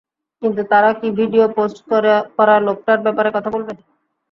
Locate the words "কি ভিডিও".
0.99-1.45